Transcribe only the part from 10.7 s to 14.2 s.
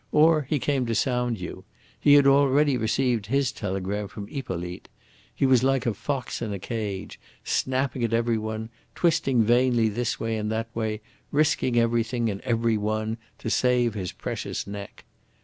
way, risking everything and every one to save his